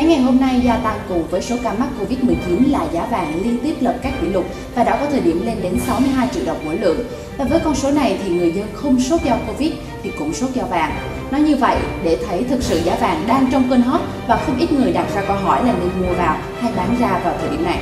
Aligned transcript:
Mấy 0.00 0.08
ngày 0.08 0.20
hôm 0.20 0.40
nay, 0.40 0.60
gia 0.64 0.76
tăng 0.76 0.98
cùng 1.08 1.26
với 1.26 1.42
số 1.42 1.56
ca 1.62 1.72
mắc 1.72 1.88
Covid-19 2.00 2.72
là 2.72 2.86
giá 2.92 3.06
vàng 3.06 3.42
liên 3.44 3.58
tiếp 3.62 3.74
lập 3.80 3.94
các 4.02 4.12
kỷ 4.20 4.26
lục 4.26 4.44
và 4.74 4.84
đã 4.84 4.96
có 4.96 5.06
thời 5.10 5.20
điểm 5.20 5.46
lên 5.46 5.62
đến 5.62 5.78
62 5.86 6.28
triệu 6.34 6.42
đồng 6.46 6.56
mỗi 6.64 6.78
lượng. 6.78 6.98
Và 7.38 7.44
với 7.44 7.60
con 7.60 7.74
số 7.74 7.90
này 7.90 8.18
thì 8.24 8.30
người 8.30 8.52
dân 8.52 8.66
không 8.74 9.00
sốt 9.00 9.22
do 9.22 9.36
Covid 9.46 9.72
thì 10.02 10.12
cũng 10.18 10.34
sốt 10.34 10.50
do 10.54 10.62
vàng. 10.64 10.92
Nói 11.30 11.40
như 11.40 11.56
vậy, 11.56 11.76
để 12.04 12.18
thấy 12.28 12.44
thực 12.44 12.62
sự 12.62 12.80
giá 12.84 12.96
vàng 13.00 13.24
đang 13.26 13.46
trong 13.52 13.64
cơn 13.70 13.82
hot 13.82 14.00
và 14.28 14.36
không 14.46 14.58
ít 14.58 14.72
người 14.72 14.92
đặt 14.92 15.06
ra 15.14 15.22
câu 15.22 15.36
hỏi 15.36 15.64
là 15.64 15.72
nên 15.72 15.90
mua 16.00 16.14
vào 16.14 16.36
hay 16.60 16.72
bán 16.76 16.96
ra 17.00 17.20
vào 17.24 17.34
thời 17.40 17.50
điểm 17.50 17.64
này. 17.64 17.78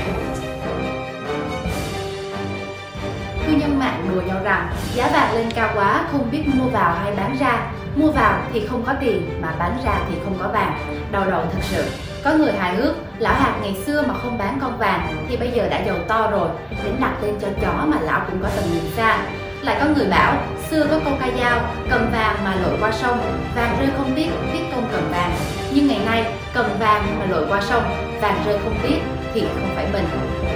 Cư 3.46 3.52
dân 3.60 3.78
mạng 3.78 4.08
đùa 4.14 4.22
nhau 4.22 4.38
rằng, 4.44 4.72
giá 4.94 5.10
vàng 5.12 5.34
lên 5.34 5.50
cao 5.50 5.70
quá, 5.74 6.08
không 6.12 6.30
biết 6.30 6.42
mua 6.54 6.68
vào 6.68 6.94
hay 6.94 7.14
bán 7.16 7.36
ra 7.40 7.72
mua 7.96 8.10
vào 8.10 8.42
thì 8.52 8.66
không 8.66 8.82
có 8.86 8.94
tiền, 9.00 9.28
mà 9.42 9.54
bán 9.58 9.78
ra 9.84 10.00
thì 10.08 10.14
không 10.24 10.34
có 10.38 10.48
vàng 10.48 10.78
đau 11.12 11.30
đầu 11.30 11.42
thật 11.52 11.60
sự 11.62 12.07
có 12.24 12.34
người 12.34 12.52
hài 12.52 12.76
hước, 12.76 12.94
lão 13.18 13.34
hạt 13.34 13.54
ngày 13.62 13.76
xưa 13.86 14.02
mà 14.02 14.14
không 14.22 14.38
bán 14.38 14.58
con 14.60 14.78
vàng 14.78 15.26
thì 15.28 15.36
bây 15.36 15.50
giờ 15.50 15.68
đã 15.68 15.82
giàu 15.86 15.96
to 16.08 16.30
rồi, 16.30 16.48
đến 16.84 16.94
đặt 17.00 17.12
tên 17.22 17.34
cho 17.40 17.48
chó 17.62 17.84
mà 17.86 17.96
lão 18.00 18.20
cũng 18.26 18.42
có 18.42 18.48
tầm 18.56 18.64
nhìn 18.72 18.82
xa. 18.96 19.18
Lại 19.62 19.76
có 19.80 19.86
người 19.96 20.06
bảo, 20.10 20.36
xưa 20.70 20.86
có 20.90 21.00
câu 21.04 21.14
ca 21.20 21.26
dao, 21.40 21.60
cầm 21.90 22.10
vàng 22.12 22.36
mà 22.44 22.54
lội 22.62 22.78
qua 22.80 22.92
sông, 22.92 23.20
vàng 23.54 23.76
rơi 23.80 23.88
không 23.96 24.12
tiếc 24.16 24.28
tiếc 24.52 24.64
công 24.74 24.88
cầm 24.92 25.02
vàng. 25.10 25.32
Nhưng 25.72 25.86
ngày 25.86 26.00
nay, 26.06 26.24
cầm 26.54 26.66
vàng 26.78 27.18
mà 27.18 27.26
lội 27.30 27.46
qua 27.48 27.60
sông, 27.60 27.82
vàng 28.20 28.42
rơi 28.46 28.58
không 28.64 28.74
tiếc 28.82 28.98
thì 29.34 29.40
không 29.40 29.70
phải 29.76 29.86
mình. 29.92 30.04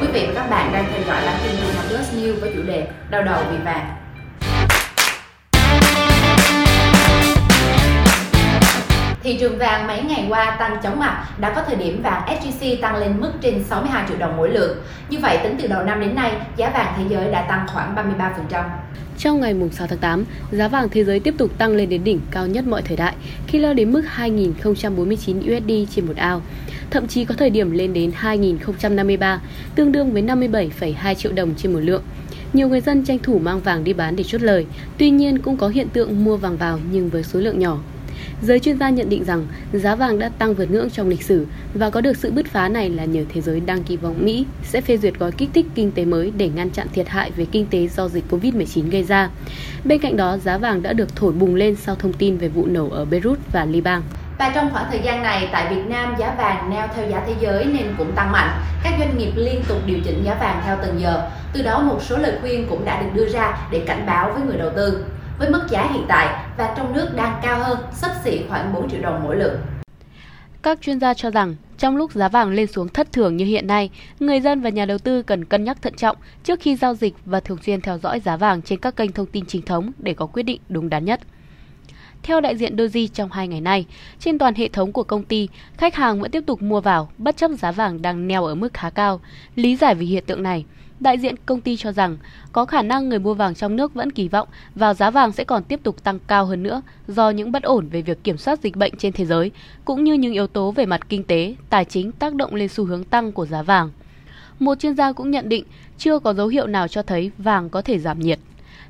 Quý 0.01 0.07
vị 0.13 0.27
và 0.27 0.33
các 0.35 0.51
bạn 0.51 0.73
đang 0.73 0.85
theo 0.93 1.03
dõi 1.07 1.23
bản 1.27 1.37
tin 1.43 1.53
Vietnam 1.57 1.85
News 1.89 2.41
với 2.41 2.53
chủ 2.57 2.63
đề 2.63 2.87
đau 3.11 3.23
đầu 3.23 3.43
vì 3.51 3.59
vàng. 3.65 4.02
Thị 9.23 9.37
trường 9.41 9.59
vàng 9.59 9.87
mấy 9.87 10.03
ngày 10.03 10.27
qua 10.29 10.57
tăng 10.59 10.77
chóng 10.83 10.99
mặt, 10.99 11.27
đã 11.39 11.53
có 11.55 11.63
thời 11.67 11.77
điểm 11.77 12.03
vàng 12.03 12.23
SJC 12.27 12.81
tăng 12.81 12.97
lên 12.97 13.21
mức 13.21 13.33
trên 13.41 13.65
62 13.65 14.05
triệu 14.09 14.19
đồng 14.19 14.37
mỗi 14.37 14.51
lượng. 14.51 14.79
Như 15.11 15.19
vậy, 15.19 15.39
tính 15.43 15.57
từ 15.63 15.69
đầu 15.69 15.83
năm 15.83 16.01
đến 16.01 16.15
nay, 16.15 16.33
giá 16.57 16.71
vàng 16.71 16.95
thế 16.97 17.05
giới 17.11 17.33
đã 17.33 17.43
tăng 17.43 17.67
khoảng 17.73 17.95
33%. 18.51 18.65
Trong 19.19 19.41
ngày 19.41 19.55
6 19.73 19.87
tháng 19.87 19.99
8, 19.99 20.25
giá 20.51 20.69
vàng 20.69 20.89
thế 20.89 21.05
giới 21.05 21.21
tiếp 21.21 21.35
tục 21.39 21.59
tăng 21.59 21.73
lên 21.73 21.89
đến 21.89 22.05
đỉnh 22.05 22.21
cao 22.31 22.47
nhất 22.47 22.67
mọi 22.67 22.83
thời 22.83 22.97
đại 22.97 23.15
khi 23.47 23.59
lên 23.59 23.77
đến 23.77 23.93
mức 23.93 24.03
2.049 24.17 25.39
USD 25.39 25.95
trên 25.95 26.07
một 26.07 26.17
ao. 26.17 26.43
Thậm 26.91 27.07
chí 27.07 27.25
có 27.25 27.35
thời 27.39 27.51
điểm 27.51 27.71
lên 27.71 27.93
đến 27.93 28.13
2.053, 28.23 29.39
tương 29.75 29.93
đương 29.93 30.13
với 30.13 30.23
57,2 30.23 31.15
triệu 31.15 31.33
đồng 31.33 31.55
trên 31.57 31.73
một 31.73 31.81
lượng. 31.81 32.03
Nhiều 32.53 32.69
người 32.69 32.81
dân 32.81 33.05
tranh 33.05 33.19
thủ 33.19 33.39
mang 33.39 33.61
vàng 33.61 33.85
đi 33.85 33.93
bán 33.93 34.17
để 34.17 34.25
chốt 34.25 34.43
lời, 34.43 34.67
tuy 34.99 35.11
nhiên 35.11 35.39
cũng 35.39 35.57
có 35.57 35.69
hiện 35.69 35.89
tượng 35.89 36.25
mua 36.25 36.37
vàng 36.37 36.57
vào 36.57 36.79
nhưng 36.93 37.09
với 37.09 37.23
số 37.23 37.41
lượng 37.41 37.59
nhỏ. 37.59 37.79
Giới 38.43 38.61
chuyên 38.61 38.79
gia 38.79 38.91
nhận 38.91 39.09
định 39.09 39.25
rằng 39.25 39.47
giá 39.73 39.95
vàng 39.95 40.19
đã 40.19 40.31
tăng 40.39 40.55
vượt 40.55 40.71
ngưỡng 40.71 40.91
trong 40.91 41.09
lịch 41.09 41.23
sử 41.23 41.47
và 41.75 41.91
có 41.91 42.01
được 42.01 42.17
sự 42.17 42.31
bứt 42.31 42.47
phá 42.47 42.69
này 42.69 42.91
là 42.91 43.05
nhờ 43.05 43.25
thế 43.29 43.41
giới 43.41 43.61
đang 43.61 43.83
kỳ 43.83 43.97
vọng 43.97 44.17
Mỹ 44.19 44.47
sẽ 44.63 44.81
phê 44.81 44.97
duyệt 44.97 45.19
gói 45.19 45.33
kích 45.33 45.51
thích 45.55 45.67
kinh 45.75 45.93
tế 45.93 46.05
mới 46.05 46.33
để 46.37 46.49
ngăn 46.49 46.71
chặn 46.71 46.87
thiệt 46.93 47.09
hại 47.09 47.31
về 47.31 47.47
kinh 47.53 47.67
tế 47.67 47.89
do 47.89 48.09
dịch 48.09 48.25
Covid-19 48.31 48.91
gây 48.91 49.03
ra. 49.03 49.31
Bên 49.85 49.99
cạnh 49.99 50.17
đó, 50.17 50.37
giá 50.37 50.59
vàng 50.59 50.83
đã 50.83 50.93
được 50.93 51.17
thổi 51.17 51.33
bùng 51.33 51.55
lên 51.55 51.77
sau 51.77 51.95
thông 51.95 52.13
tin 52.13 52.37
về 52.37 52.49
vụ 52.49 52.67
nổ 52.67 52.89
ở 52.91 53.05
Beirut 53.05 53.39
và 53.53 53.65
Liban. 53.65 54.03
Và 54.39 54.53
trong 54.55 54.71
khoảng 54.73 54.87
thời 54.91 55.01
gian 55.05 55.23
này, 55.23 55.49
tại 55.53 55.75
Việt 55.75 55.83
Nam 55.89 56.15
giá 56.19 56.35
vàng 56.39 56.71
neo 56.71 56.89
theo 56.97 57.11
giá 57.11 57.23
thế 57.27 57.35
giới 57.41 57.65
nên 57.65 57.87
cũng 57.99 58.13
tăng 58.13 58.33
mạnh. 58.33 58.51
Các 58.85 58.95
doanh 58.99 59.19
nghiệp 59.19 59.33
liên 59.37 59.63
tục 59.69 59.79
điều 59.87 59.99
chỉnh 60.05 60.23
giá 60.25 60.35
vàng 60.35 60.63
theo 60.65 60.79
từng 60.83 61.01
giờ. 61.01 61.31
Từ 61.53 61.63
đó 61.63 61.83
một 61.83 62.03
số 62.03 62.17
lời 62.17 62.33
khuyên 62.41 62.67
cũng 62.71 62.85
đã 62.85 63.03
được 63.03 63.09
đưa 63.15 63.29
ra 63.29 63.59
để 63.71 63.83
cảnh 63.87 64.07
báo 64.07 64.33
với 64.33 64.43
người 64.43 64.57
đầu 64.57 64.71
tư 64.77 65.05
với 65.39 65.51
mức 65.51 65.67
giá 65.71 65.91
hiện 65.93 66.05
tại 66.09 66.45
và 66.59 66.75
trong 66.77 66.93
nước 66.93 67.09
đang 67.17 67.41
cao 67.43 67.65
hơn, 67.65 67.79
sấp 67.93 68.11
xỉ 68.25 68.41
khoảng 68.49 68.75
4 68.75 68.91
triệu 68.91 69.01
đồng 69.01 69.21
mỗi 69.25 69.37
lượng. 69.37 69.57
Các 70.63 70.81
chuyên 70.81 71.01
gia 71.01 71.15
cho 71.15 71.31
rằng, 71.31 71.55
trong 71.79 71.97
lúc 71.97 72.13
giá 72.13 72.29
vàng 72.29 72.51
lên 72.51 72.67
xuống 72.67 72.89
thất 72.89 73.13
thường 73.13 73.37
như 73.37 73.45
hiện 73.45 73.67
nay, 73.67 73.91
người 74.21 74.41
dân 74.41 74.61
và 74.61 74.71
nhà 74.71 74.87
đầu 74.87 74.99
tư 74.99 75.23
cần 75.23 75.45
cân 75.45 75.65
nhắc 75.65 75.83
thận 75.83 75.95
trọng 75.97 76.17
trước 76.45 76.61
khi 76.61 76.77
giao 76.77 76.95
dịch 76.95 77.15
và 77.25 77.41
thường 77.41 77.59
xuyên 77.67 77.81
theo 77.81 77.99
dõi 77.99 78.21
giá 78.21 78.37
vàng 78.37 78.63
trên 78.63 78.79
các 78.79 78.97
kênh 78.97 79.13
thông 79.13 79.27
tin 79.27 79.47
chính 79.47 79.63
thống 79.63 79.93
để 79.99 80.15
có 80.15 80.27
quyết 80.27 80.43
định 80.43 80.61
đúng 80.69 80.89
đắn 80.89 81.05
nhất. 81.05 81.21
Theo 82.23 82.41
đại 82.41 82.57
diện 82.57 82.77
Doji 82.77 83.09
trong 83.15 83.33
hai 83.33 83.49
ngày 83.49 83.61
nay, 83.61 83.87
trên 84.19 84.39
toàn 84.39 84.55
hệ 84.55 84.69
thống 84.69 84.93
của 84.93 85.03
công 85.03 85.25
ty, 85.25 85.49
khách 85.77 85.95
hàng 85.95 86.21
vẫn 86.21 86.31
tiếp 86.31 86.43
tục 86.47 86.63
mua 86.63 86.81
vào 86.81 87.11
bất 87.19 87.37
chấp 87.37 87.51
giá 87.51 87.73
vàng 87.73 88.03
đang 88.03 88.29
neo 88.29 88.45
ở 88.45 88.55
mức 88.55 88.75
khá 88.75 88.91
cao. 88.91 89.21
Lý 89.55 89.77
giải 89.77 89.95
về 89.95 90.05
hiện 90.05 90.25
tượng 90.27 90.43
này, 90.43 90.65
Đại 91.03 91.19
diện 91.19 91.35
công 91.47 91.61
ty 91.61 91.77
cho 91.77 91.93
rằng 91.93 92.17
có 92.53 92.65
khả 92.65 92.83
năng 92.83 93.09
người 93.09 93.19
mua 93.19 93.35
vàng 93.35 93.55
trong 93.55 93.77
nước 93.77 93.95
vẫn 93.95 94.13
kỳ 94.13 94.29
vọng 94.29 94.49
vào 94.75 94.95
giá 94.95 95.11
vàng 95.11 95.33
sẽ 95.33 95.45
còn 95.45 95.65
tiếp 95.65 95.81
tục 95.83 96.05
tăng 96.05 96.19
cao 96.27 96.47
hơn 96.47 96.63
nữa 96.63 96.83
do 97.09 97.31
những 97.31 97.53
bất 97.53 97.63
ổn 97.63 97.89
về 97.89 98.03
việc 98.03 98.25
kiểm 98.25 98.37
soát 98.37 98.61
dịch 98.63 98.77
bệnh 98.77 98.97
trên 98.97 99.13
thế 99.13 99.25
giới, 99.25 99.51
cũng 99.85 100.05
như 100.05 100.15
những 100.15 100.33
yếu 100.33 100.47
tố 100.47 100.71
về 100.71 100.87
mặt 100.87 101.09
kinh 101.09 101.25
tế, 101.25 101.55
tài 101.71 101.85
chính 101.85 102.13
tác 102.13 102.35
động 102.35 102.55
lên 102.55 102.69
xu 102.69 102.85
hướng 102.85 103.05
tăng 103.05 103.33
của 103.33 103.47
giá 103.47 103.63
vàng. 103.63 103.91
Một 104.59 104.79
chuyên 104.79 104.97
gia 104.97 105.13
cũng 105.13 105.31
nhận 105.31 105.49
định 105.49 105.65
chưa 105.99 106.19
có 106.19 106.35
dấu 106.35 106.49
hiệu 106.49 106.67
nào 106.67 106.89
cho 106.89 107.03
thấy 107.03 107.31
vàng 107.39 107.71
có 107.71 107.83
thể 107.83 107.99
giảm 107.99 108.21
nhiệt. 108.21 108.39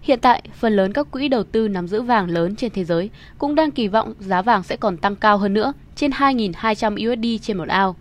Hiện 0.02 0.18
tại, 0.20 0.42
phần 0.54 0.76
lớn 0.76 0.92
các 0.92 1.10
quỹ 1.10 1.28
đầu 1.28 1.44
tư 1.44 1.68
nắm 1.68 1.88
giữ 1.88 2.02
vàng 2.02 2.30
lớn 2.30 2.56
trên 2.56 2.70
thế 2.70 2.84
giới 2.84 3.10
cũng 3.38 3.54
đang 3.54 3.70
kỳ 3.70 3.88
vọng 3.88 4.14
giá 4.18 4.42
vàng 4.42 4.62
sẽ 4.62 4.76
còn 4.76 4.96
tăng 4.96 5.16
cao 5.16 5.38
hơn 5.38 5.54
nữa, 5.54 5.72
trên 5.96 6.10
2.200 6.10 7.12
USD 7.12 7.44
trên 7.46 7.58
một 7.58 7.68
ao. 7.68 7.96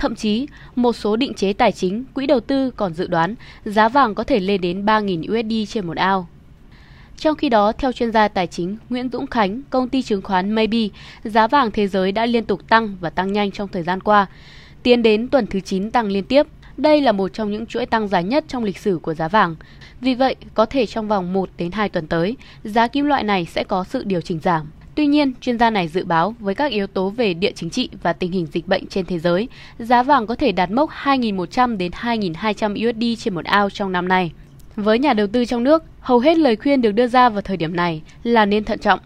Thậm 0.00 0.14
chí, 0.14 0.46
một 0.76 0.92
số 0.92 1.16
định 1.16 1.34
chế 1.34 1.52
tài 1.52 1.72
chính, 1.72 2.04
quỹ 2.14 2.26
đầu 2.26 2.40
tư 2.40 2.70
còn 2.70 2.94
dự 2.94 3.06
đoán 3.06 3.34
giá 3.64 3.88
vàng 3.88 4.14
có 4.14 4.24
thể 4.24 4.40
lên 4.40 4.60
đến 4.60 4.86
3.000 4.86 5.22
USD 5.22 5.72
trên 5.72 5.86
một 5.86 5.96
ao. 5.96 6.28
Trong 7.16 7.36
khi 7.36 7.48
đó, 7.48 7.72
theo 7.72 7.92
chuyên 7.92 8.12
gia 8.12 8.28
tài 8.28 8.46
chính 8.46 8.76
Nguyễn 8.90 9.08
Dũng 9.12 9.26
Khánh, 9.26 9.62
công 9.70 9.88
ty 9.88 10.02
chứng 10.02 10.22
khoán 10.22 10.50
Maybe, 10.50 10.78
giá 11.24 11.46
vàng 11.46 11.70
thế 11.70 11.86
giới 11.86 12.12
đã 12.12 12.26
liên 12.26 12.44
tục 12.44 12.68
tăng 12.68 12.96
và 13.00 13.10
tăng 13.10 13.32
nhanh 13.32 13.50
trong 13.50 13.68
thời 13.68 13.82
gian 13.82 14.00
qua, 14.00 14.26
tiến 14.82 15.02
đến 15.02 15.28
tuần 15.28 15.46
thứ 15.46 15.60
9 15.60 15.90
tăng 15.90 16.08
liên 16.08 16.24
tiếp. 16.24 16.46
Đây 16.76 17.00
là 17.00 17.12
một 17.12 17.32
trong 17.32 17.52
những 17.52 17.66
chuỗi 17.66 17.86
tăng 17.86 18.08
dài 18.08 18.24
nhất 18.24 18.44
trong 18.48 18.64
lịch 18.64 18.78
sử 18.78 18.98
của 19.02 19.14
giá 19.14 19.28
vàng. 19.28 19.56
Vì 20.00 20.14
vậy, 20.14 20.36
có 20.54 20.66
thể 20.66 20.86
trong 20.86 21.08
vòng 21.08 21.32
1 21.32 21.50
đến 21.58 21.72
2 21.72 21.88
tuần 21.88 22.06
tới, 22.06 22.36
giá 22.64 22.88
kim 22.88 23.04
loại 23.04 23.22
này 23.22 23.46
sẽ 23.46 23.64
có 23.64 23.84
sự 23.84 24.04
điều 24.04 24.20
chỉnh 24.20 24.40
giảm. 24.42 24.66
Tuy 25.00 25.06
nhiên, 25.06 25.32
chuyên 25.40 25.58
gia 25.58 25.70
này 25.70 25.88
dự 25.88 26.04
báo 26.04 26.34
với 26.40 26.54
các 26.54 26.72
yếu 26.72 26.86
tố 26.86 27.10
về 27.10 27.34
địa 27.34 27.52
chính 27.54 27.70
trị 27.70 27.88
và 28.02 28.12
tình 28.12 28.32
hình 28.32 28.46
dịch 28.52 28.68
bệnh 28.68 28.86
trên 28.86 29.06
thế 29.06 29.18
giới, 29.18 29.48
giá 29.78 30.02
vàng 30.02 30.26
có 30.26 30.34
thể 30.34 30.52
đạt 30.52 30.70
mốc 30.70 30.90
2.100 30.90 31.76
đến 31.76 31.92
2.200 31.92 32.90
USD 32.90 33.22
trên 33.24 33.34
một 33.34 33.44
ao 33.44 33.70
trong 33.70 33.92
năm 33.92 34.08
nay. 34.08 34.32
Với 34.76 34.98
nhà 34.98 35.12
đầu 35.12 35.26
tư 35.26 35.44
trong 35.44 35.64
nước, 35.64 35.84
hầu 36.00 36.18
hết 36.18 36.38
lời 36.38 36.56
khuyên 36.56 36.82
được 36.82 36.92
đưa 36.92 37.06
ra 37.06 37.28
vào 37.28 37.42
thời 37.42 37.56
điểm 37.56 37.76
này 37.76 38.02
là 38.22 38.46
nên 38.46 38.64
thận 38.64 38.78
trọng, 38.78 39.00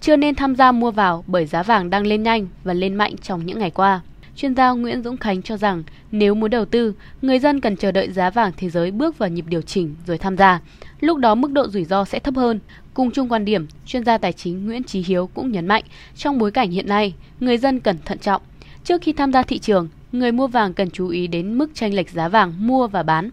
chưa 0.00 0.16
nên 0.16 0.34
tham 0.34 0.56
gia 0.56 0.72
mua 0.72 0.90
vào 0.90 1.24
bởi 1.26 1.46
giá 1.46 1.62
vàng 1.62 1.90
đang 1.90 2.06
lên 2.06 2.22
nhanh 2.22 2.46
và 2.64 2.74
lên 2.74 2.94
mạnh 2.94 3.14
trong 3.22 3.46
những 3.46 3.58
ngày 3.58 3.70
qua. 3.70 4.00
Chuyên 4.36 4.54
gia 4.54 4.70
Nguyễn 4.70 5.02
Dũng 5.02 5.16
Khánh 5.16 5.42
cho 5.42 5.56
rằng 5.56 5.82
nếu 6.12 6.34
muốn 6.34 6.50
đầu 6.50 6.64
tư, 6.64 6.94
người 7.22 7.38
dân 7.38 7.60
cần 7.60 7.76
chờ 7.76 7.92
đợi 7.92 8.10
giá 8.10 8.30
vàng 8.30 8.52
thế 8.56 8.70
giới 8.70 8.90
bước 8.90 9.18
vào 9.18 9.28
nhịp 9.28 9.44
điều 9.48 9.62
chỉnh 9.62 9.94
rồi 10.06 10.18
tham 10.18 10.36
gia. 10.36 10.60
Lúc 11.00 11.18
đó 11.18 11.34
mức 11.34 11.52
độ 11.52 11.68
rủi 11.68 11.84
ro 11.84 12.04
sẽ 12.04 12.18
thấp 12.18 12.36
hơn. 12.36 12.60
Cùng 12.94 13.10
chung 13.10 13.28
quan 13.28 13.44
điểm, 13.44 13.66
chuyên 13.86 14.04
gia 14.04 14.18
tài 14.18 14.32
chính 14.32 14.66
Nguyễn 14.66 14.84
Trí 14.84 15.02
Hiếu 15.02 15.30
cũng 15.34 15.52
nhấn 15.52 15.66
mạnh 15.66 15.84
trong 16.16 16.38
bối 16.38 16.50
cảnh 16.50 16.70
hiện 16.70 16.88
nay, 16.88 17.14
người 17.40 17.58
dân 17.58 17.80
cần 17.80 17.98
thận 18.04 18.18
trọng. 18.18 18.42
Trước 18.84 19.02
khi 19.02 19.12
tham 19.12 19.32
gia 19.32 19.42
thị 19.42 19.58
trường, 19.58 19.88
người 20.12 20.32
mua 20.32 20.46
vàng 20.46 20.74
cần 20.74 20.90
chú 20.90 21.08
ý 21.08 21.26
đến 21.26 21.58
mức 21.58 21.70
tranh 21.74 21.94
lệch 21.94 22.10
giá 22.10 22.28
vàng 22.28 22.66
mua 22.66 22.86
và 22.86 23.02
bán. 23.02 23.30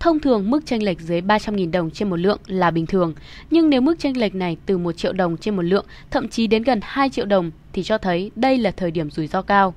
Thông 0.00 0.20
thường 0.20 0.50
mức 0.50 0.66
chênh 0.66 0.82
lệch 0.82 1.00
dưới 1.00 1.20
300.000 1.20 1.70
đồng 1.70 1.90
trên 1.90 2.10
một 2.10 2.16
lượng 2.16 2.38
là 2.46 2.70
bình 2.70 2.86
thường, 2.86 3.14
nhưng 3.50 3.70
nếu 3.70 3.80
mức 3.80 3.98
chênh 3.98 4.18
lệch 4.18 4.34
này 4.34 4.56
từ 4.66 4.78
1 4.78 4.92
triệu 4.92 5.12
đồng 5.12 5.36
trên 5.36 5.56
một 5.56 5.62
lượng, 5.62 5.86
thậm 6.10 6.28
chí 6.28 6.46
đến 6.46 6.62
gần 6.62 6.80
2 6.82 7.10
triệu 7.10 7.26
đồng 7.26 7.50
thì 7.72 7.82
cho 7.82 7.98
thấy 7.98 8.30
đây 8.36 8.58
là 8.58 8.70
thời 8.70 8.90
điểm 8.90 9.10
rủi 9.10 9.26
ro 9.26 9.42
cao. 9.42 9.74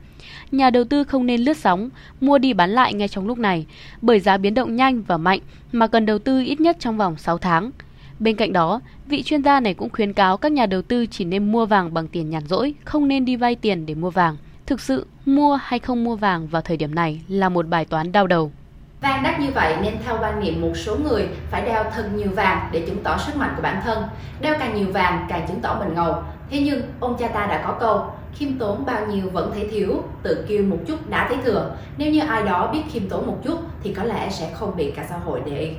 Nhà 0.51 0.69
đầu 0.69 0.83
tư 0.83 1.03
không 1.03 1.25
nên 1.25 1.41
lướt 1.41 1.57
sóng, 1.57 1.89
mua 2.21 2.37
đi 2.37 2.53
bán 2.53 2.69
lại 2.69 2.93
ngay 2.93 3.07
trong 3.07 3.27
lúc 3.27 3.37
này, 3.37 3.65
bởi 4.01 4.19
giá 4.19 4.37
biến 4.37 4.53
động 4.53 4.75
nhanh 4.75 5.01
và 5.01 5.17
mạnh 5.17 5.39
mà 5.71 5.87
cần 5.87 6.05
đầu 6.05 6.19
tư 6.19 6.43
ít 6.45 6.61
nhất 6.61 6.77
trong 6.79 6.97
vòng 6.97 7.17
6 7.17 7.37
tháng. 7.37 7.71
Bên 8.19 8.35
cạnh 8.35 8.53
đó, 8.53 8.81
vị 9.05 9.23
chuyên 9.23 9.43
gia 9.43 9.59
này 9.59 9.73
cũng 9.73 9.89
khuyến 9.89 10.13
cáo 10.13 10.37
các 10.37 10.51
nhà 10.51 10.65
đầu 10.65 10.81
tư 10.81 11.05
chỉ 11.05 11.25
nên 11.25 11.51
mua 11.51 11.65
vàng 11.65 11.93
bằng 11.93 12.07
tiền 12.07 12.29
nhàn 12.29 12.47
rỗi, 12.47 12.73
không 12.85 13.07
nên 13.07 13.25
đi 13.25 13.35
vay 13.35 13.55
tiền 13.55 13.85
để 13.85 13.95
mua 13.95 14.09
vàng. 14.09 14.37
Thực 14.65 14.81
sự, 14.81 15.05
mua 15.25 15.55
hay 15.55 15.79
không 15.79 16.03
mua 16.03 16.15
vàng 16.15 16.47
vào 16.47 16.61
thời 16.61 16.77
điểm 16.77 16.95
này 16.95 17.21
là 17.27 17.49
một 17.49 17.67
bài 17.67 17.85
toán 17.85 18.11
đau 18.11 18.27
đầu. 18.27 18.51
Vàng 19.01 19.23
đắt 19.23 19.39
như 19.39 19.51
vậy 19.55 19.75
nên 19.81 19.93
theo 20.05 20.17
quan 20.21 20.39
niệm 20.39 20.61
một 20.61 20.71
số 20.75 20.95
người 20.95 21.27
phải 21.51 21.61
đeo 21.61 21.83
thật 21.95 22.09
nhiều 22.15 22.29
vàng 22.35 22.69
để 22.71 22.83
chứng 22.87 23.03
tỏ 23.03 23.17
sức 23.17 23.35
mạnh 23.35 23.53
của 23.55 23.61
bản 23.61 23.81
thân. 23.83 24.03
Đeo 24.41 24.55
càng 24.59 24.75
nhiều 24.75 24.87
vàng 24.93 25.25
càng 25.29 25.47
chứng 25.47 25.59
tỏ 25.61 25.77
mình 25.79 25.93
ngầu. 25.93 26.15
Thế 26.49 26.59
nhưng 26.59 26.81
ông 26.99 27.17
cha 27.19 27.27
ta 27.27 27.45
đã 27.45 27.63
có 27.67 27.77
câu 27.79 28.11
khiêm 28.33 28.57
tốn 28.59 28.85
bao 28.85 29.05
nhiêu 29.05 29.29
vẫn 29.29 29.51
thấy 29.53 29.67
thiếu, 29.71 30.03
tự 30.23 30.45
kiêu 30.47 30.63
một 30.63 30.77
chút 30.87 31.09
đã 31.09 31.27
thấy 31.27 31.37
thừa. 31.43 31.75
Nếu 31.97 32.11
như 32.11 32.19
ai 32.19 32.43
đó 32.43 32.69
biết 32.73 32.81
khiêm 32.91 33.09
tốn 33.09 33.27
một 33.27 33.37
chút 33.43 33.59
thì 33.83 33.93
có 33.93 34.03
lẽ 34.03 34.29
sẽ 34.29 34.51
không 34.53 34.77
bị 34.77 34.91
cả 34.91 35.05
xã 35.09 35.17
hội 35.17 35.41
để 35.45 35.59
ý. 35.59 35.69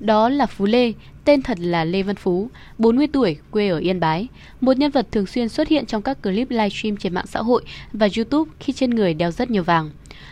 Đó 0.00 0.28
là 0.28 0.46
Phú 0.46 0.64
Lê, 0.64 0.92
tên 1.24 1.42
thật 1.42 1.58
là 1.60 1.84
Lê 1.84 2.02
Văn 2.02 2.16
Phú, 2.16 2.48
40 2.78 3.06
tuổi, 3.06 3.36
quê 3.50 3.68
ở 3.68 3.78
Yên 3.78 4.00
Bái. 4.00 4.28
Một 4.60 4.76
nhân 4.76 4.90
vật 4.90 5.06
thường 5.10 5.26
xuyên 5.26 5.48
xuất 5.48 5.68
hiện 5.68 5.86
trong 5.86 6.02
các 6.02 6.22
clip 6.22 6.50
livestream 6.50 6.96
trên 6.96 7.14
mạng 7.14 7.26
xã 7.26 7.40
hội 7.40 7.64
và 7.92 8.08
YouTube 8.16 8.50
khi 8.60 8.72
trên 8.72 8.90
người 8.90 9.14
đeo 9.14 9.30
rất 9.30 9.50
nhiều 9.50 9.62
vàng. 9.62 9.90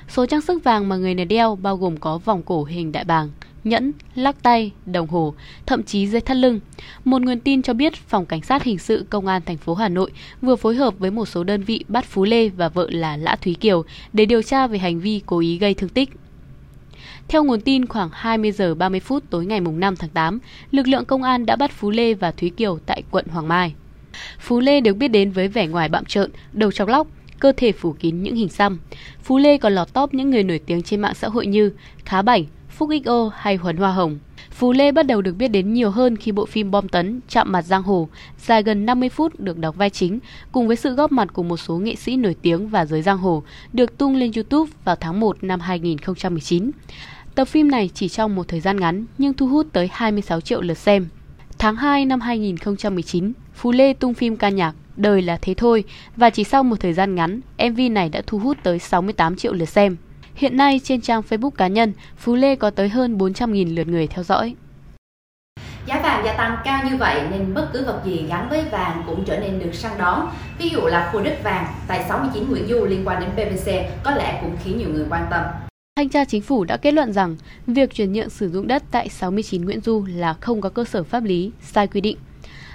Số 0.09 0.26
trang 0.26 0.41
sức 0.41 0.64
vàng 0.64 0.88
mà 0.88 0.97
người 0.97 1.14
này 1.14 1.25
đeo 1.25 1.56
bao 1.56 1.76
gồm 1.76 1.97
có 1.97 2.19
vòng 2.19 2.43
cổ 2.43 2.64
hình 2.64 2.93
đại 2.93 3.05
bàng, 3.05 3.31
nhẫn, 3.64 3.93
lắc 4.14 4.43
tay, 4.43 4.70
đồng 4.87 5.09
hồ, 5.09 5.35
thậm 5.67 5.82
chí 5.82 6.06
dây 6.06 6.20
thắt 6.20 6.37
lưng. 6.37 6.61
Một 7.05 7.23
nguồn 7.23 7.41
tin 7.41 7.62
cho 7.62 7.73
biết 7.73 7.94
Phòng 7.94 8.26
Cảnh 8.26 8.43
sát 8.43 8.62
Hình 8.62 8.79
sự 8.79 9.06
Công 9.11 9.26
an 9.26 9.43
thành 9.47 9.56
phố 9.56 9.75
Hà 9.75 9.88
Nội 9.88 10.11
vừa 10.43 10.56
phối 10.56 10.75
hợp 10.75 10.99
với 10.99 11.11
một 11.11 11.26
số 11.26 11.44
đơn 11.44 11.62
vị 11.62 11.85
bắt 11.88 12.05
Phú 12.05 12.25
Lê 12.25 12.49
và 12.49 12.69
vợ 12.69 12.87
là 12.91 13.17
Lã 13.17 13.37
Thúy 13.37 13.55
Kiều 13.55 13.85
để 14.12 14.26
điều 14.26 14.43
tra 14.43 14.67
về 14.67 14.79
hành 14.79 15.00
vi 15.00 15.23
cố 15.26 15.38
ý 15.38 15.59
gây 15.59 15.75
thương 15.75 15.91
tích. 15.91 16.11
Theo 17.32 17.44
nguồn 17.44 17.61
tin, 17.61 17.87
khoảng 17.87 18.08
20 18.12 18.52
giờ 18.52 18.75
30 18.75 19.00
phút 19.00 19.25
tối 19.31 19.46
ngày 19.46 19.61
5 19.61 19.96
tháng 19.96 20.11
8, 20.11 20.38
lực 20.70 20.88
lượng 20.88 21.05
công 21.05 21.23
an 21.23 21.46
đã 21.46 21.56
bắt 21.56 21.73
Phú 21.73 21.90
Lê 21.90 22.14
và 22.14 22.31
Thúy 22.31 22.50
Kiều 22.50 22.79
tại 22.87 23.02
quận 23.11 23.26
Hoàng 23.26 23.49
Mai. 23.49 23.75
Phú 24.38 24.61
Lê 24.61 24.81
được 24.81 24.94
biết 24.94 25.08
đến 25.08 25.31
với 25.31 25.49
vẻ 25.49 25.67
ngoài 25.67 25.88
bạm 25.88 26.05
trợn, 26.05 26.31
đầu 26.52 26.73
chọc 26.73 26.88
lóc, 26.88 27.06
cơ 27.38 27.52
thể 27.56 27.73
phủ 27.73 27.93
kín 27.93 28.23
những 28.23 28.37
hình 28.37 28.49
xăm. 28.49 28.79
Phú 29.23 29.38
Lê 29.38 29.58
còn 29.58 29.73
lọt 29.73 29.93
top 29.93 30.14
những 30.14 30.31
người 30.31 30.43
nổi 30.43 30.61
tiếng 30.67 30.82
trên 30.82 31.00
mạng 31.00 31.14
xã 31.14 31.29
hội 31.29 31.46
như 31.46 31.73
Khá 32.05 32.23
Bảnh, 32.23 32.44
Phúc 32.70 32.90
XO 33.05 33.31
hay 33.35 33.56
Huấn 33.56 33.76
Hoa 33.76 33.93
Hồng. 33.93 34.19
Phú 34.50 34.73
Lê 34.73 34.93
bắt 34.93 35.06
đầu 35.06 35.23
được 35.23 35.32
biết 35.32 35.49
đến 35.49 35.73
nhiều 35.73 35.90
hơn 35.90 36.17
khi 36.17 36.32
bộ 36.32 36.46
phim 36.46 36.70
Bom 36.70 36.88
Tấn, 36.88 37.20
Chạm 37.28 37.52
mặt 37.52 37.62
giang 37.62 37.82
hồ, 37.82 38.08
dài 38.38 38.62
gần 38.62 38.87
50 38.87 39.08
phút 39.08 39.40
được 39.40 39.58
đóng 39.58 39.76
vai 39.78 39.90
chính, 39.90 40.19
cùng 40.52 40.67
với 40.67 40.76
sự 40.76 40.94
góp 40.94 41.12
mặt 41.12 41.28
của 41.32 41.43
một 41.43 41.56
số 41.56 41.78
nghệ 41.78 41.94
sĩ 41.94 42.17
nổi 42.17 42.37
tiếng 42.43 42.69
và 42.69 42.87
giới 42.87 43.02
giang 43.02 43.19
hồ, 43.19 43.43
được 43.73 43.99
tung 43.99 44.17
lên 44.17 44.31
YouTube 44.37 44.73
vào 44.85 44.96
tháng 44.96 45.20
1 45.20 45.44
năm 45.44 45.61
2019. 45.61 46.70
Tập 47.34 47.44
phim 47.44 47.70
này 47.70 47.90
chỉ 47.94 48.08
trong 48.08 48.34
một 48.34 48.49
thời 48.49 48.61
gian 48.61 48.76
ngắn 48.76 49.05
nhưng 49.19 49.34
thu 49.34 49.46
hút 49.46 49.67
tới 49.73 49.88
26 49.93 50.40
triệu 50.40 50.61
lượt 50.61 50.79
xem. 50.79 51.08
Tháng 51.58 51.76
2 51.76 52.06
năm 52.06 52.20
2019, 52.20 53.32
Phú 53.55 53.73
Lê 53.73 53.93
tung 53.93 54.14
phim 54.14 54.37
ca 54.37 54.49
nhạc 54.49 54.75
Đời 54.96 55.23
là 55.23 55.38
thế 55.43 55.55
thôi 55.55 55.84
và 56.17 56.31
chỉ 56.31 56.44
sau 56.44 56.62
một 56.62 56.76
thời 56.81 56.93
gian 56.93 57.14
ngắn, 57.14 57.40
MV 57.58 57.81
này 57.90 58.08
đã 58.08 58.23
thu 58.26 58.38
hút 58.38 58.56
tới 58.62 58.79
68 58.79 59.37
triệu 59.37 59.52
lượt 59.52 59.69
xem. 59.69 59.96
Hiện 60.34 60.56
nay 60.56 60.81
trên 60.84 61.00
trang 61.00 61.23
Facebook 61.29 61.50
cá 61.50 61.67
nhân, 61.67 61.93
Phú 62.17 62.34
Lê 62.34 62.56
có 62.56 62.70
tới 62.70 62.88
hơn 62.88 63.19
400.000 63.19 63.75
lượt 63.75 63.88
người 63.88 64.06
theo 64.06 64.25
dõi. 64.25 64.55
Giá 65.87 66.00
vàng 66.02 66.25
gia 66.25 66.32
tăng 66.32 66.56
cao 66.64 66.82
như 66.90 66.96
vậy 66.96 67.23
nên 67.31 67.55
bất 67.55 67.69
cứ 67.73 67.85
vật 67.85 68.02
gì 68.05 68.26
gắn 68.28 68.49
với 68.49 68.64
vàng 68.70 69.02
cũng 69.06 69.25
trở 69.25 69.38
nên 69.38 69.58
được 69.58 69.75
săn 69.75 69.93
đón. 69.99 70.28
Ví 70.58 70.69
dụ 70.69 70.81
là 70.81 71.11
khu 71.12 71.20
đất 71.20 71.38
vàng 71.44 71.67
tại 71.88 72.05
69 72.08 72.50
Nguyễn 72.50 72.67
Du 72.69 72.85
liên 72.85 73.08
quan 73.08 73.20
đến 73.20 73.31
PVC 73.31 73.70
có 74.02 74.11
lẽ 74.11 74.38
cũng 74.43 74.56
khiến 74.64 74.78
nhiều 74.78 74.88
người 74.88 75.06
quan 75.11 75.26
tâm. 75.31 75.43
Thanh 75.96 76.08
tra 76.08 76.24
chính 76.24 76.42
phủ 76.42 76.64
đã 76.64 76.76
kết 76.76 76.94
luận 76.94 77.12
rằng 77.12 77.36
việc 77.66 77.94
chuyển 77.94 78.12
nhượng 78.12 78.30
sử 78.30 78.50
dụng 78.50 78.66
đất 78.66 78.82
tại 78.90 79.08
69 79.08 79.64
Nguyễn 79.64 79.80
Du 79.80 80.04
là 80.08 80.32
không 80.32 80.60
có 80.60 80.68
cơ 80.68 80.84
sở 80.84 81.02
pháp 81.02 81.24
lý, 81.24 81.50
sai 81.60 81.86
quy 81.86 82.00
định. 82.00 82.16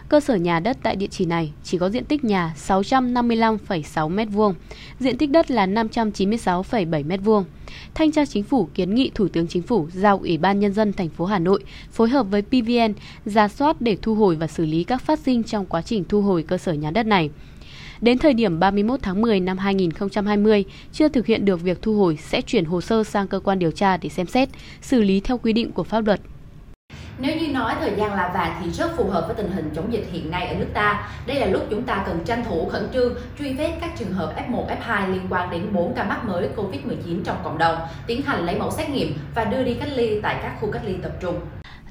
Cơ 0.09 0.19
sở 0.19 0.35
nhà 0.35 0.59
đất 0.59 0.77
tại 0.83 0.95
địa 0.95 1.07
chỉ 1.07 1.25
này 1.25 1.51
chỉ 1.63 1.77
có 1.77 1.89
diện 1.89 2.05
tích 2.05 2.23
nhà 2.23 2.53
655,6 2.57 4.15
m2, 4.15 4.53
diện 4.99 5.17
tích 5.17 5.29
đất 5.29 5.51
là 5.51 5.67
596,7 5.67 7.07
m2. 7.07 7.43
Thanh 7.93 8.11
tra 8.11 8.25
Chính 8.25 8.43
phủ 8.43 8.69
kiến 8.73 8.95
nghị 8.95 9.11
Thủ 9.15 9.27
tướng 9.27 9.47
Chính 9.47 9.61
phủ 9.61 9.87
giao 9.93 10.17
Ủy 10.17 10.37
ban 10.37 10.59
Nhân 10.59 10.73
dân 10.73 10.93
thành 10.93 11.09
phố 11.09 11.25
Hà 11.25 11.39
Nội 11.39 11.63
phối 11.91 12.09
hợp 12.09 12.23
với 12.23 12.41
PVN 12.41 12.93
ra 13.25 13.47
soát 13.47 13.81
để 13.81 13.97
thu 14.01 14.15
hồi 14.15 14.35
và 14.35 14.47
xử 14.47 14.65
lý 14.65 14.83
các 14.83 15.01
phát 15.01 15.19
sinh 15.19 15.43
trong 15.43 15.65
quá 15.65 15.81
trình 15.81 16.03
thu 16.09 16.21
hồi 16.21 16.43
cơ 16.43 16.57
sở 16.57 16.73
nhà 16.73 16.91
đất 16.91 17.05
này. 17.05 17.29
Đến 18.01 18.17
thời 18.17 18.33
điểm 18.33 18.59
31 18.59 18.99
tháng 19.03 19.21
10 19.21 19.39
năm 19.39 19.57
2020, 19.57 20.65
chưa 20.91 21.09
thực 21.09 21.25
hiện 21.25 21.45
được 21.45 21.61
việc 21.61 21.81
thu 21.81 21.97
hồi 21.97 22.17
sẽ 22.21 22.41
chuyển 22.41 22.65
hồ 22.65 22.81
sơ 22.81 23.03
sang 23.03 23.27
cơ 23.27 23.39
quan 23.39 23.59
điều 23.59 23.71
tra 23.71 23.97
để 23.97 24.09
xem 24.09 24.27
xét, 24.27 24.49
xử 24.81 25.01
lý 25.01 25.19
theo 25.19 25.37
quy 25.37 25.53
định 25.53 25.71
của 25.71 25.83
pháp 25.83 26.05
luật. 26.05 26.19
Nếu 27.19 27.35
như 27.35 27.47
nói 27.47 27.75
thời 27.79 27.91
gian 27.97 28.13
là 28.13 28.31
vàng 28.33 28.61
thì 28.63 28.71
rất 28.71 28.97
phù 28.97 29.09
hợp 29.09 29.23
với 29.27 29.35
tình 29.35 29.51
hình 29.51 29.69
chống 29.75 29.93
dịch 29.93 30.07
hiện 30.11 30.31
nay 30.31 30.47
ở 30.47 30.55
nước 30.55 30.67
ta. 30.73 31.09
Đây 31.27 31.39
là 31.39 31.45
lúc 31.45 31.63
chúng 31.69 31.83
ta 31.83 32.03
cần 32.07 32.19
tranh 32.25 32.43
thủ 32.49 32.69
khẩn 32.71 32.87
trương 32.93 33.15
truy 33.39 33.53
vết 33.53 33.71
các 33.81 33.99
trường 33.99 34.13
hợp 34.13 34.33
F1, 34.49 34.65
F2 34.81 35.11
liên 35.11 35.21
quan 35.29 35.51
đến 35.51 35.73
4 35.73 35.93
ca 35.95 36.03
mắc 36.03 36.25
mới 36.25 36.49
COVID-19 36.55 37.23
trong 37.23 37.37
cộng 37.43 37.57
đồng, 37.57 37.77
tiến 38.07 38.21
hành 38.21 38.45
lấy 38.45 38.59
mẫu 38.59 38.71
xét 38.71 38.89
nghiệm 38.89 39.13
và 39.35 39.43
đưa 39.43 39.63
đi 39.63 39.73
cách 39.73 39.89
ly 39.95 40.19
tại 40.21 40.35
các 40.43 40.57
khu 40.61 40.71
cách 40.71 40.81
ly 40.85 40.93
tập 41.03 41.11
trung. 41.21 41.35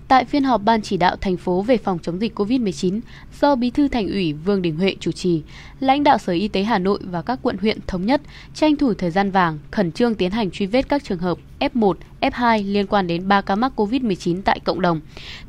Tại 0.08 0.24
phiên 0.24 0.44
họp 0.44 0.62
Ban 0.64 0.82
chỉ 0.82 0.96
đạo 0.96 1.16
thành 1.20 1.36
phố 1.36 1.62
về 1.62 1.76
phòng 1.76 1.98
chống 2.02 2.20
dịch 2.20 2.38
COVID-19 2.38 3.00
do 3.40 3.54
Bí 3.54 3.70
thư 3.70 3.88
Thành 3.88 4.08
ủy 4.08 4.32
Vương 4.32 4.62
Đình 4.62 4.76
Huệ 4.76 4.96
chủ 5.00 5.12
trì, 5.12 5.42
lãnh 5.80 6.04
đạo 6.04 6.18
Sở 6.18 6.32
Y 6.32 6.48
tế 6.48 6.62
Hà 6.62 6.78
Nội 6.78 6.98
và 7.02 7.22
các 7.22 7.38
quận 7.42 7.56
huyện 7.58 7.78
thống 7.86 8.06
nhất 8.06 8.20
tranh 8.54 8.76
thủ 8.76 8.94
thời 8.94 9.10
gian 9.10 9.30
vàng, 9.30 9.58
khẩn 9.70 9.92
trương 9.92 10.14
tiến 10.14 10.30
hành 10.30 10.50
truy 10.50 10.66
vết 10.66 10.88
các 10.88 11.04
trường 11.04 11.18
hợp 11.18 11.38
F1, 11.60 11.94
F2 12.20 12.72
liên 12.72 12.86
quan 12.86 13.06
đến 13.06 13.28
3 13.28 13.40
ca 13.40 13.54
mắc 13.54 13.72
COVID-19 13.76 14.42
tại 14.44 14.60
cộng 14.60 14.80
đồng, 14.80 15.00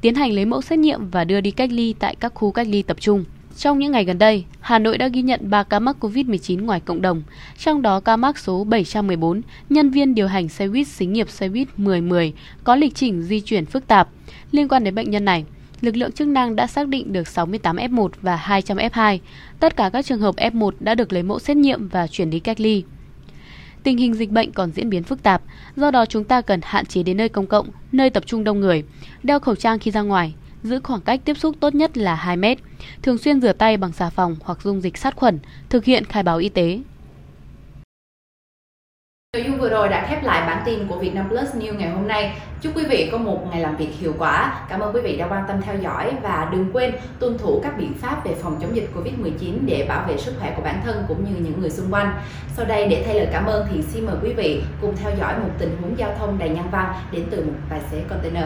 tiến 0.01 0.15
hành 0.15 0.31
lấy 0.31 0.45
mẫu 0.45 0.61
xét 0.61 0.79
nghiệm 0.79 1.09
và 1.09 1.23
đưa 1.23 1.41
đi 1.41 1.51
cách 1.51 1.71
ly 1.71 1.95
tại 1.99 2.15
các 2.15 2.33
khu 2.35 2.51
cách 2.51 2.67
ly 2.67 2.81
tập 2.81 2.97
trung. 2.99 3.25
Trong 3.57 3.79
những 3.79 3.91
ngày 3.91 4.05
gần 4.05 4.17
đây, 4.17 4.45
Hà 4.59 4.79
Nội 4.79 4.97
đã 4.97 5.07
ghi 5.07 5.21
nhận 5.21 5.49
3 5.49 5.63
ca 5.63 5.79
mắc 5.79 5.95
COVID-19 5.99 6.65
ngoài 6.65 6.79
cộng 6.79 7.01
đồng, 7.01 7.23
trong 7.57 7.81
đó 7.81 7.99
ca 7.99 8.15
mắc 8.15 8.37
số 8.37 8.63
714, 8.63 9.41
nhân 9.69 9.89
viên 9.89 10.15
điều 10.15 10.27
hành 10.27 10.49
xe 10.49 10.67
buýt 10.67 10.87
xí 10.87 11.05
nghiệp 11.05 11.29
xe 11.29 11.49
buýt 11.49 11.67
1010 11.77 12.33
có 12.63 12.75
lịch 12.75 12.95
trình 12.95 13.21
di 13.21 13.39
chuyển 13.39 13.65
phức 13.65 13.87
tạp. 13.87 14.09
Liên 14.51 14.67
quan 14.67 14.83
đến 14.83 14.95
bệnh 14.95 15.11
nhân 15.11 15.25
này, 15.25 15.45
lực 15.81 15.95
lượng 15.95 16.11
chức 16.11 16.27
năng 16.27 16.55
đã 16.55 16.67
xác 16.67 16.87
định 16.87 17.13
được 17.13 17.27
68 17.27 17.75
F1 17.75 18.09
và 18.21 18.35
200 18.35 18.77
F2. 18.77 19.19
Tất 19.59 19.75
cả 19.75 19.89
các 19.89 20.05
trường 20.05 20.19
hợp 20.19 20.35
F1 20.35 20.71
đã 20.79 20.95
được 20.95 21.13
lấy 21.13 21.23
mẫu 21.23 21.39
xét 21.39 21.57
nghiệm 21.57 21.87
và 21.87 22.07
chuyển 22.07 22.29
đi 22.29 22.39
cách 22.39 22.59
ly. 22.59 22.83
Tình 23.83 23.97
hình 23.97 24.13
dịch 24.13 24.31
bệnh 24.31 24.51
còn 24.51 24.71
diễn 24.71 24.89
biến 24.89 25.03
phức 25.03 25.23
tạp, 25.23 25.41
do 25.75 25.91
đó 25.91 26.05
chúng 26.05 26.23
ta 26.23 26.41
cần 26.41 26.59
hạn 26.63 26.85
chế 26.85 27.03
đến 27.03 27.17
nơi 27.17 27.29
công 27.29 27.47
cộng, 27.47 27.69
nơi 27.91 28.09
tập 28.09 28.23
trung 28.25 28.43
đông 28.43 28.59
người, 28.59 28.83
đeo 29.23 29.39
khẩu 29.39 29.55
trang 29.55 29.79
khi 29.79 29.91
ra 29.91 30.01
ngoài, 30.01 30.33
giữ 30.67 30.79
khoảng 30.83 31.01
cách 31.01 31.19
tiếp 31.25 31.37
xúc 31.37 31.55
tốt 31.59 31.75
nhất 31.75 31.97
là 31.97 32.15
2 32.15 32.37
mét, 32.37 32.57
thường 33.01 33.17
xuyên 33.17 33.41
rửa 33.41 33.53
tay 33.53 33.77
bằng 33.77 33.91
xà 33.91 34.09
phòng 34.09 34.35
hoặc 34.43 34.61
dung 34.61 34.81
dịch 34.81 34.97
sát 34.97 35.15
khuẩn, 35.15 35.39
thực 35.69 35.85
hiện 35.85 36.05
khai 36.05 36.23
báo 36.23 36.37
y 36.37 36.49
tế. 36.49 36.79
Nội 39.33 39.45
dung 39.47 39.59
vừa 39.59 39.69
rồi 39.69 39.89
đã 39.89 40.07
khép 40.09 40.23
lại 40.23 40.47
bản 40.47 40.63
tin 40.65 40.87
của 40.87 40.97
Vietnam 40.97 41.29
Plus 41.29 41.55
News 41.55 41.77
ngày 41.77 41.89
hôm 41.89 42.07
nay. 42.07 42.41
Chúc 42.61 42.77
quý 42.77 42.83
vị 42.89 43.09
có 43.11 43.17
một 43.17 43.47
ngày 43.51 43.61
làm 43.61 43.77
việc 43.77 43.89
hiệu 43.99 44.13
quả. 44.17 44.65
Cảm 44.69 44.79
ơn 44.79 44.95
quý 44.95 45.01
vị 45.01 45.17
đã 45.17 45.27
quan 45.27 45.43
tâm 45.47 45.61
theo 45.61 45.75
dõi 45.81 46.13
và 46.23 46.49
đừng 46.51 46.69
quên 46.73 46.95
tuân 47.19 47.37
thủ 47.37 47.59
các 47.63 47.77
biện 47.77 47.93
pháp 47.93 48.25
về 48.25 48.35
phòng 48.41 48.59
chống 48.61 48.75
dịch 48.75 48.89
Covid-19 48.95 49.53
để 49.65 49.85
bảo 49.89 50.05
vệ 50.07 50.17
sức 50.17 50.33
khỏe 50.39 50.53
của 50.55 50.61
bản 50.61 50.81
thân 50.85 51.05
cũng 51.07 51.23
như 51.23 51.39
những 51.39 51.61
người 51.61 51.69
xung 51.69 51.93
quanh. 51.93 52.21
Sau 52.55 52.65
đây 52.65 52.87
để 52.87 53.03
thay 53.05 53.15
lời 53.15 53.27
cảm 53.31 53.45
ơn 53.45 53.67
thì 53.71 53.81
xin 53.81 54.05
mời 54.05 54.15
quý 54.23 54.33
vị 54.33 54.63
cùng 54.81 54.95
theo 54.95 55.11
dõi 55.19 55.39
một 55.39 55.49
tình 55.59 55.77
huống 55.81 55.97
giao 55.97 56.15
thông 56.19 56.39
đầy 56.39 56.49
nhân 56.49 56.65
văn 56.71 56.93
đến 57.11 57.25
từ 57.31 57.43
một 57.45 57.53
tài 57.69 57.79
xế 57.91 58.03
container. 58.09 58.45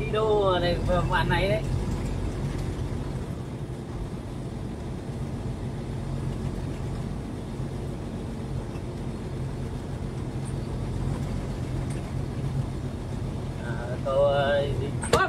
đi 0.00 0.06
đâu 0.12 0.58
này 0.60 0.76
vừa 0.86 1.02
bạn 1.10 1.28
này 1.28 1.48
đấy. 1.48 1.62
À, 13.64 13.96
tôi 14.04 14.72
đi 14.80 14.86
ờ, 15.12 15.28